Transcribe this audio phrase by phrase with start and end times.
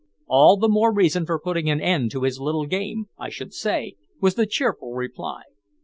[0.25, 3.97] "All the more reason for putting an end to his little game, I should say,"
[4.19, 5.43] was the cheerful reply.